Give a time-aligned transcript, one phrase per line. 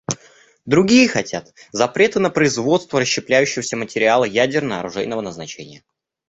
[0.65, 5.83] Другие хотят запрета на производство расщепляющегося материала ядерно-оружейного назначения.